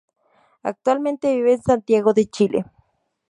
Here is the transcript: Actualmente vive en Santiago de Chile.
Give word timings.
Actualmente 0.63 1.35
vive 1.35 1.53
en 1.53 1.61
Santiago 1.61 2.15
de 2.15 2.25
Chile. 2.27 2.65